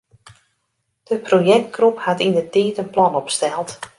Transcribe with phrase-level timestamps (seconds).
[1.09, 3.69] De projektgroep hat yndertiid in plan opsteld.